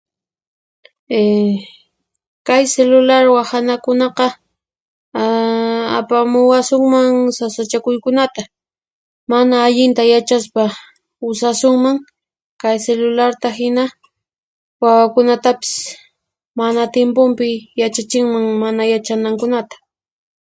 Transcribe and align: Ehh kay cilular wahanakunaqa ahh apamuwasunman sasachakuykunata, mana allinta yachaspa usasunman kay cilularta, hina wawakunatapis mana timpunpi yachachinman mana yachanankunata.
Ehh 1.19 1.55
kay 2.47 2.63
cilular 2.73 3.25
wahanakunaqa 3.35 4.27
ahh 5.21 5.85
apamuwasunman 5.99 7.11
sasachakuykunata, 7.37 8.43
mana 9.31 9.55
allinta 9.67 10.03
yachaspa 10.13 10.63
usasunman 11.29 11.97
kay 12.61 12.77
cilularta, 12.85 13.47
hina 13.57 13.83
wawakunatapis 14.81 15.73
mana 16.59 16.81
timpunpi 16.95 17.49
yachachinman 17.81 18.45
mana 18.63 18.83
yachanankunata. 18.93 19.75